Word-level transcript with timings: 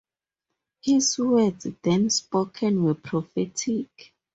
His 0.81 1.19
words 1.19 1.67
then 1.83 2.09
spoken 2.09 2.83
were 2.83 2.95
prophetic. 2.95 4.15